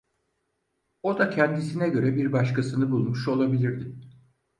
[1.03, 3.95] O da kendisine göre bir başkasını bulmuş olabilirdi.